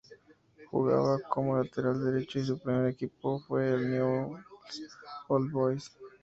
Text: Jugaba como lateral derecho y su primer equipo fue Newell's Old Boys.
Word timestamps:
Jugaba 0.71 1.11
como 1.29 1.55
lateral 1.55 2.03
derecho 2.03 2.39
y 2.39 2.45
su 2.45 2.57
primer 2.57 2.87
equipo 2.89 3.39
fue 3.41 3.69
Newell's 3.85 4.43
Old 5.27 5.51
Boys. 5.51 5.91